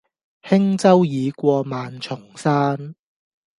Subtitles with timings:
[0.41, 2.95] 輕舟已過萬重山